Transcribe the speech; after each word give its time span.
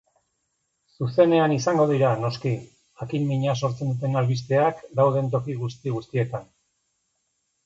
Zuzenean 0.99 1.51
izango 1.55 1.85
dira, 1.91 2.13
noski, 2.23 2.53
jakinmina 3.01 3.55
sortzen 3.61 3.93
duten 3.93 4.19
albisteak 4.23 4.83
dauden 5.03 5.31
toki 5.37 5.59
guzti-guztietan. 5.61 6.51